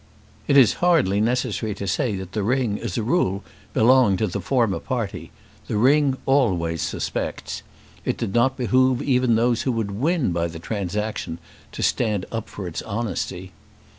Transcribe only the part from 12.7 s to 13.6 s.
honesty.